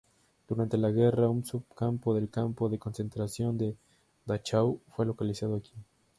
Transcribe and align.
Durante 0.49 0.79
la 0.79 0.89
guerra, 0.89 1.29
un 1.29 1.45
subcampo 1.45 2.15
del 2.15 2.31
campo 2.31 2.69
de 2.69 2.79
concentración 2.79 3.59
de 3.59 3.75
Dachau 4.25 4.81
fue 4.95 5.05
localizado 5.05 5.57
aquí. 5.57 5.73